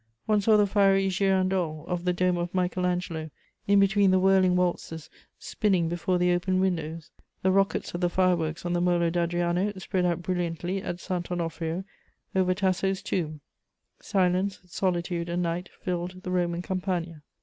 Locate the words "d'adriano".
9.11-9.71